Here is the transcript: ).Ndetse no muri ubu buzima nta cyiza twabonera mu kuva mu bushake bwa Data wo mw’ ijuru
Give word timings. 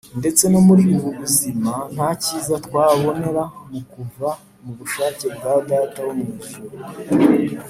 ).Ndetse 0.19 0.43
no 0.51 0.59
muri 0.67 0.81
ubu 0.95 1.07
buzima 1.19 1.73
nta 1.93 2.09
cyiza 2.21 2.55
twabonera 2.65 3.43
mu 3.71 3.81
kuva 3.91 4.29
mu 4.63 4.71
bushake 4.79 5.25
bwa 5.35 5.53
Data 5.69 5.99
wo 6.05 6.11
mw’ 6.19 6.27
ijuru 6.41 6.75